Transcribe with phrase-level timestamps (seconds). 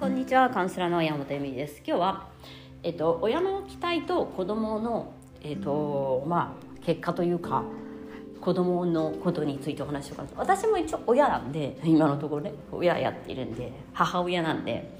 [0.00, 1.82] こんにちはカウンセラーの山本恵美です。
[1.86, 2.28] 今日は、
[2.82, 5.12] えっと、親の期待と子供の、
[5.42, 7.64] えっとまあ、結果というか
[8.40, 14.90] 子供のことについてお話しようかな私も一応親なんで今のところね親やっているんで母親なんで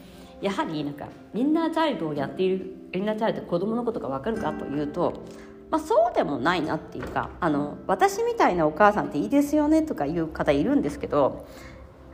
[0.42, 5.22] やはりなんかみんなチャイルドをやっているみんなチャイルド子供のことが分かるかというと、
[5.70, 11.46] まあ、そうでもないなっていうかあの私みたいなお母さんっていいですよねとかいう方いるんですけど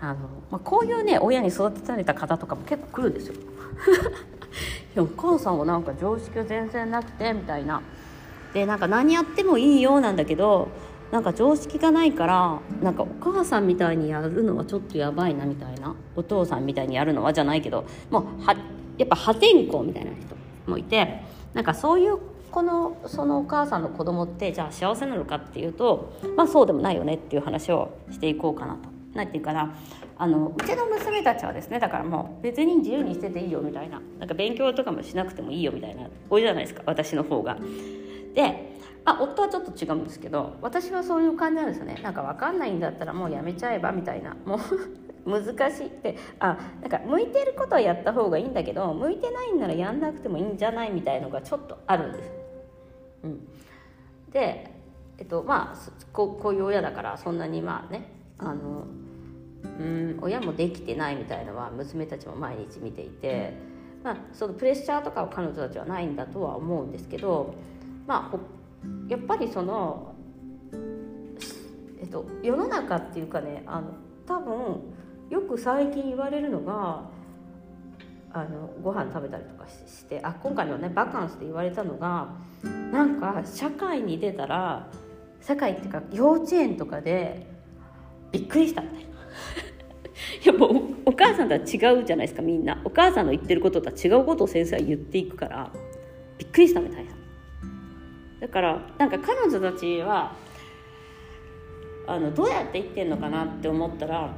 [0.00, 0.14] あの、
[0.50, 3.34] まあ、こういうね親に育てられた方とかも結構来るんですよ。
[4.98, 7.82] お母さんはなんか常識が全然なくてみたいな。
[8.54, 10.68] でなんか何やってもいいようなんだけど
[11.10, 18.56] なんか常識がないからなんかお母さんみたいにやるのはちょっとやばいなみたいなお父さんみたいにやるのはじゃないけどもうは
[18.96, 20.34] やっぱ破天荒みたいな人
[20.66, 22.18] もいてなんかそういう
[22.50, 28.95] このそのお母さんの子供ってじゃあ幸せなのかっていうとまあそうでもないよねっていう話をしていこうかなと。
[29.16, 29.74] なんていうかな
[30.18, 37.58] あのうちの娘たちはですねだからもう別に自由にしてていいよみたいななんか勉強とかもしなくてもいいよみたいな多いじゃないですか私の方が。
[38.34, 44.58] であ夫はちょっと違うんですけど私はそういう感じなんですよねなんか分かんないんだったらもうやめちゃえばみたいなもう
[45.30, 52.32] 難しいってあなんか向いてることはやった方がいいんだけど向いてないんならやんなくてもいいんじゃないみたいのがちょっとあるんです。
[53.24, 53.48] うん、
[54.30, 54.70] で
[55.18, 58.86] えっとまあこういう親だからそんなにまあねあの
[60.20, 63.54] 親もできてないみたいのは娘たちも毎日見ていて、
[64.02, 67.54] まあ、そのプレッシャーとかは彼女たちはないんだとは思うんですけど、
[68.06, 68.38] まあ、
[69.08, 70.14] やっぱりその、
[72.00, 73.94] えっと、世の中っていうかねあの
[74.26, 74.82] 多分
[75.30, 77.08] よく最近言われるのが
[78.32, 82.28] あのご飯食べたりとかしてあ今回のねバカンスで言われたのが
[82.92, 84.88] なんか社会に出たら
[85.40, 87.46] 社会っていうか幼稚園とかで
[88.32, 89.15] びっくりしたみたいな。
[90.44, 92.80] やっぱお母さんとは違うじゃないですかみんな。
[92.84, 95.70] お母さんの言ってることとは違うことを先生は言っていくから
[96.38, 97.12] びっくりしたみたいな。
[98.40, 100.36] だからなんか彼女たちは
[102.06, 104.32] あのどうやって生きてんのかなって思ったら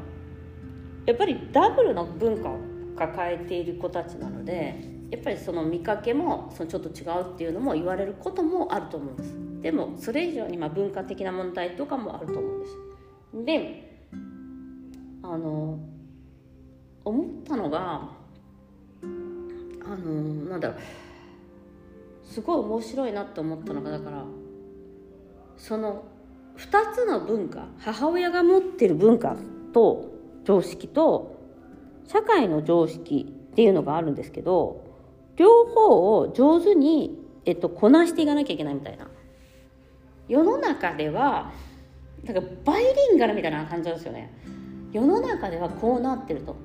[1.07, 2.59] やっぱりダブルの文化を
[2.97, 9.35] 抱えている子たちなのでやっぱりその見かけもそのちょっと違うっていうのも言われることもあると思うんです。
[9.63, 12.77] でもそれ以上にまあ文化的な問題とかもあると思うんです。
[13.45, 13.88] で
[15.31, 15.79] あの
[17.05, 18.09] 思ったのが
[19.85, 20.13] あの
[20.49, 20.79] なんだろう
[22.25, 24.25] すごい面白いなって思ったのがだから
[25.59, 26.05] その
[26.57, 29.37] 2つの文化母親が持ってる文化
[29.75, 30.11] と
[30.45, 31.39] 常識と
[32.07, 34.83] 社会の常識っていうのがあるんですけど
[35.37, 39.09] 両方を上手に、えっと、こなしていかなきゃいけないみたいな。
[40.27, 41.53] 世の中では
[42.25, 44.33] なんかバイリンガルみたいな感じなんですよね。
[44.93, 46.57] 世の中ではこうなってると。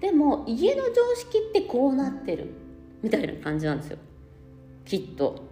[0.00, 2.54] でも家の常識ってこうなってる。
[3.02, 3.98] みたいな感じなんですよ。
[4.84, 5.42] きっと。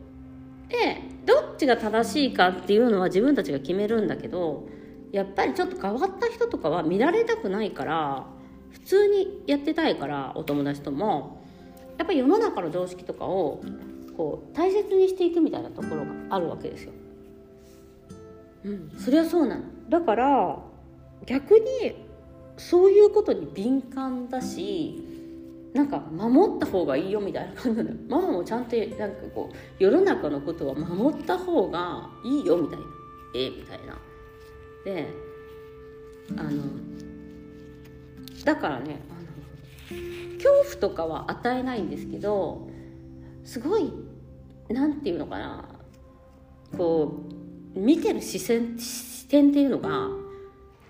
[0.69, 4.69] でどっちが正しいかっていうのは自分たちが決めるんだけど
[5.10, 8.27] やっぱりちょっと変わった人とかは見られたくないから
[8.71, 11.41] 普通にやってたいからお友達とも。
[11.99, 13.62] やっぱり世の中の常識とかを
[14.16, 16.93] こう大切にしていくみたいなところがあるわけですよ。
[18.65, 19.65] うん、そりゃそうなの。
[19.91, 20.59] だから
[21.26, 22.06] 逆に
[22.56, 25.03] そういうことに敏感だし
[25.72, 27.91] なんか守った方がいいよみたいな感じなの。
[27.91, 32.84] よママもちゃんとなんかこう世の中のことは守った方がいいよみたいな
[33.34, 33.98] ええみたいな。
[34.84, 35.06] で
[36.36, 36.62] あの
[38.44, 42.69] だからねあの恐怖とかは与えないんですけど
[43.44, 43.92] すごい
[44.69, 45.69] なんていうのかな
[46.76, 47.20] こ
[47.76, 50.09] う見てる視線視点っていうのが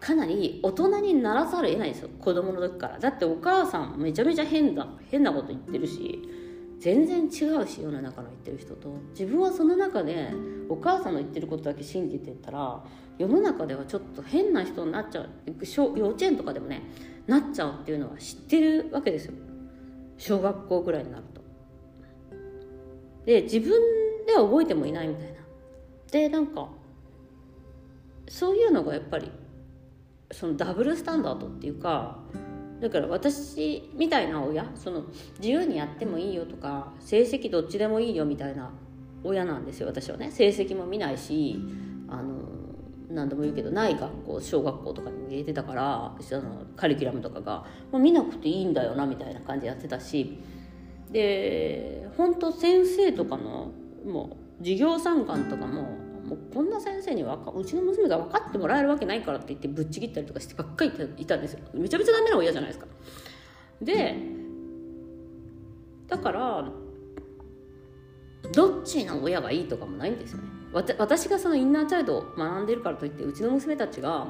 [0.00, 2.08] かなり大人にならざるを得ないんですよ。
[2.18, 2.98] 子供の時から。
[2.98, 6.22] だってお母さんめちゃめちゃ変だ変なこと言ってるし
[6.78, 8.88] 全然違うし世の中の言ってる人と。
[9.10, 10.32] 自分はその中で
[10.70, 12.82] お母さんの言ってることだけ信じてたら
[13.18, 15.28] 世の中ではちょっと変な人になっちゃう。
[15.98, 16.82] 幼稚園とかでもね
[17.26, 19.34] なっちゃうっていうのは知ってるわけですよ。
[20.16, 21.42] 小学校ぐらいになると。
[23.26, 23.70] で自分
[24.26, 25.40] では覚えてもいないみたいな。
[26.10, 26.68] でなんか
[28.28, 29.30] そういうのがやっぱり
[30.32, 32.18] そのダブルスタンダードっていうか
[32.80, 35.04] だから私みたいな親その
[35.38, 38.70] 自由にやってもいいよとか成績どっちでもいいよみたいな
[39.22, 40.30] 親なんですよ私はね。
[40.30, 41.60] 成績も見ないし
[42.08, 42.60] あの
[43.10, 50.38] 何度も言うけどない学校小学校とかにも入れてたからそのカリキュラムとかが、まあ、見なくていいんだよなみたいな感じでやってたし
[51.10, 53.72] で本当先生とかの
[54.06, 55.88] もう授業参観とかも
[56.30, 61.60] もうこんな先生にわかうちの娘が分かってもらえるわけないからって言ってぶっちぎったりとかしてばっかりいたんですよ。
[61.74, 62.86] めちゃめちゃダメな親じゃないですか。
[63.82, 64.14] で
[66.06, 66.70] だから
[68.52, 70.44] どっちの親がいいとかもないんですよね。
[70.98, 74.28] 私がそのインナーチャイルドを学んでるからといってうちの娘たちが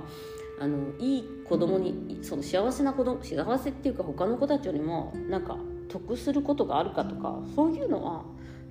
[0.58, 5.58] あのいい子供にその幸せな子供幸せっていうか他の子たちよりもなんか
[5.88, 8.24] 得することがあるかとかそういうのは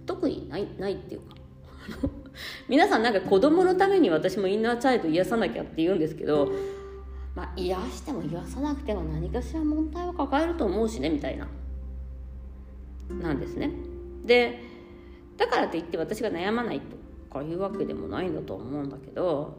[0.07, 1.38] 特にないないっていうか。
[2.67, 6.51] 皆さんなんか子供のために私もインナーチャイルド癒さなきゃって言うんですけど、
[7.35, 11.47] まあ、癒しても癒さなくても何かしら問題を抱えると思うしねみたいな
[13.09, 13.71] なんですね。
[14.25, 14.61] で
[15.37, 16.97] だからといって私が悩まないと
[17.33, 19.57] かいうわけでもないんだと思うんだけど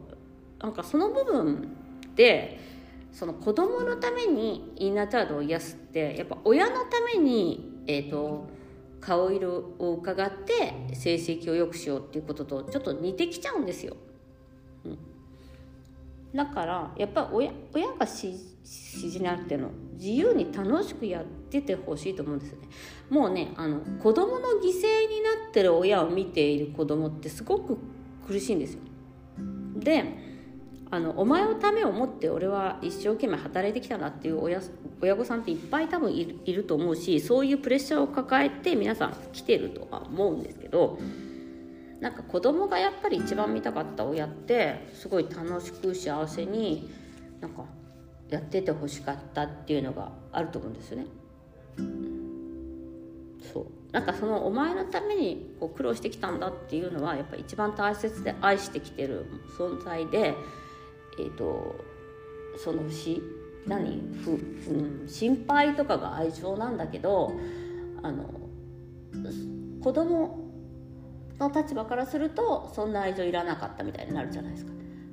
[0.59, 1.75] なんかその部分
[2.15, 2.59] で
[3.11, 8.47] その子供のためにインナーチャイルドを癒すってやっぱ親のためにえっ、ー、と
[9.01, 13.97] 顔色を伺って成績を良くしようっていうこととちょっと似てきちゃうんですよ。
[14.85, 14.97] うん、
[16.33, 22.67] だからやっぱ親親が指示なくての自由に楽しくやっててほしいと思うんですよね。
[23.09, 27.77] もうねあの子供の犠牲になってる親を見ている子供ってすごく
[28.27, 28.79] 苦しいんですよ。
[29.77, 30.30] で
[30.93, 34.61] あのお前のためを思って俺は一生懸命働いてきたなっていう親
[35.01, 40.99] 親御さんっていっぱい多分いると思うしそういうプレッシャーを抱えて皆さん来てるとは思うんですけど
[42.01, 46.91] なんか子供がやっぱり一番見たかった親ってすごい楽しく幸せに
[47.39, 47.63] なんか
[48.29, 51.05] やっててほしかったっていうのがあると思うんですよね。
[53.53, 59.25] そうなんかそのお前のためにこう苦労してきたんだっていうのはやっぱ一番大切で愛してきてる
[59.57, 60.35] 存在で
[61.19, 61.75] え、ー、と
[62.57, 63.21] そのし
[63.67, 64.01] 何？
[64.23, 67.31] ふ、うん、心配とかが愛情なんだけど
[68.01, 68.25] あの
[69.81, 70.49] 子供
[71.39, 74.71] の立場からするとそんな愛情いらなかったみたいになるじゃないですか。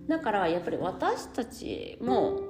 [0.09, 2.41] だからやっぱり私たちも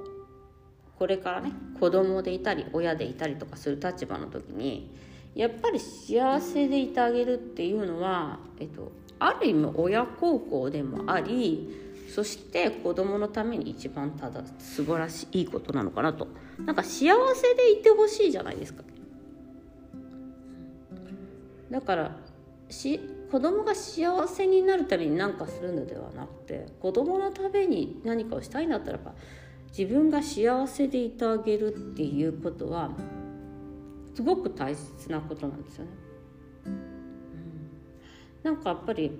[0.98, 4.94] これからね子供でいたり親でいたりとかする立場の時に
[5.34, 16.26] やっぱり幸せでいてあげるっていうのは、えっと、ある意味親孝行でもありそして子供のために一番ただ素晴らしいいいことなのかなと。
[16.64, 18.82] なんか幸せでいてほしいじゃないですか。
[21.70, 22.16] だから
[22.70, 22.98] し
[23.30, 29.14] 子供が幸せになるために何かするのではなくて子供のために何かをしたいんだったらば
[29.76, 32.90] 自分が幸せでいてあげるっていうことは
[34.14, 35.90] すごく大切なことなんですよね。
[36.66, 36.80] うん、
[38.42, 39.12] なんかやっぱり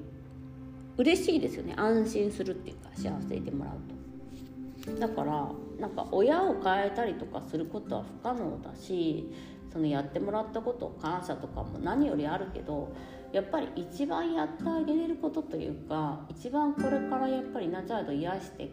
[0.99, 1.75] 嬉しいですよね。
[1.77, 3.99] 安心するっていうか幸せでいてもらうと。
[5.01, 5.49] だから
[5.79, 9.33] なんか親を変えたりとかすることは不可能だし
[9.73, 12.93] そのやってもらったこと感謝とかも何よりあるけど
[13.33, 18.71] やっぱり一番やってあげれることというか一番これからやっぱりナチャイド癒して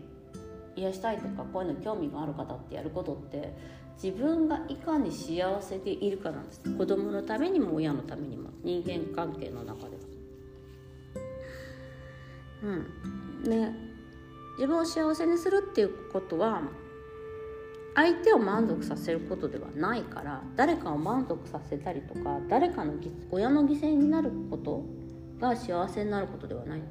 [0.78, 3.54] 癒したいとかこういうの興味がある方ってやることって
[4.01, 6.62] 自分がいかに幸せでいるかなんです。
[6.62, 10.15] 子供のためにも親のためにも人間関係の中では。
[12.66, 13.50] うん。
[13.50, 13.76] ね、
[14.58, 16.64] 自分を幸せにするっていうことは
[17.94, 22.94] 相手を満足させることではないから誰かを満足させたりとか誰かの
[23.32, 24.84] 親の犠牲になること
[25.40, 26.82] が幸せになることではない。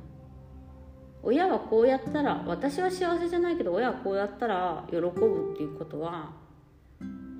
[1.22, 6.32] 親はこうやったら私は幸せじゃないけど親はこうやったら喜ぶっていうことは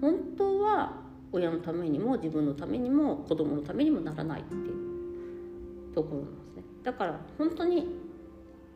[0.01, 4.59] 本当は親のためにも自分のためにも子供のためにもならないってい
[5.91, 6.63] うところなんですね。
[6.83, 8.04] だから本当に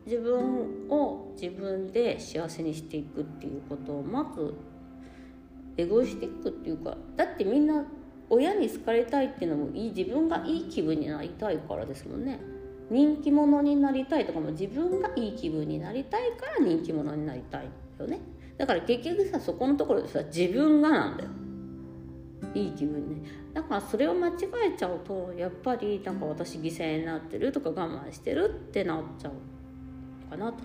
[0.05, 4.53] 自分を自分で幸せにしていくっていうことをまず
[5.77, 7.85] エゴイスティックっていうかだってみんな
[8.29, 12.39] 親に好かれたいっていうのもいい自分がいい気分になりたいからですもんね。
[12.89, 18.19] 人気者になりたいとかも自分がいい気分になりたいから人気者になりたいよね。
[18.57, 21.29] だから結局さそこのところでさ自分がなんだよ。
[22.55, 23.29] いい気分ね。
[23.53, 24.31] だからそれを間違
[24.73, 29.33] えちゃうとやっぱりなんか私犠牲になってるとか我慢してるってなっちゃう。
[30.29, 30.59] かなと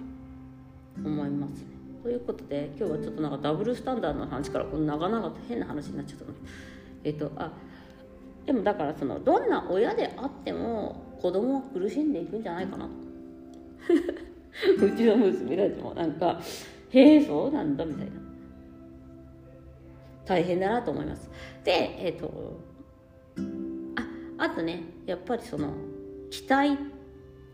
[1.04, 1.66] 思いますね。
[2.02, 6.32] ということで今日はちょっとなんかダブルスタンダードの話からこの長々と変な話になっちゃったの。
[7.02, 7.50] えっ、とあ
[8.46, 12.90] でもだからそのどんな親であっても子供は苦しんでいくんじゃないかなと。
[14.86, 16.40] うちの娘たちもなんか
[16.90, 18.12] 「へえそうなんだ」みたいな。
[20.26, 21.30] 大変だなと思います。
[21.64, 22.60] でえっ、ー、と
[24.38, 25.72] ああとねやっぱりその
[26.30, 26.78] 期待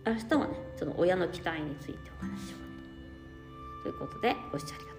[0.07, 2.57] 明日はねその親の期待についてお話ししよ
[3.81, 4.90] うということでご視聴ありがとうございました。